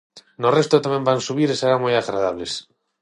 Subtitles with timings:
[0.41, 2.51] No resto tamén van subir e serán moi agradables.